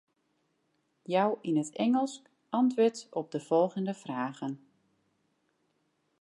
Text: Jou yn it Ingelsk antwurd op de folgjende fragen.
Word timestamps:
Jou 1.13 1.29
yn 1.49 1.59
it 1.63 1.71
Ingelsk 1.85 2.23
antwurd 2.59 2.97
op 3.19 3.27
de 3.35 3.39
folgjende 3.49 3.93
fragen. 3.93 4.63